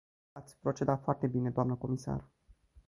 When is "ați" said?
0.31-0.57